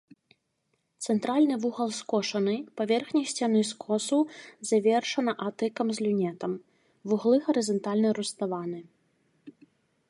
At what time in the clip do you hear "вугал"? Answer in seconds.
1.65-1.89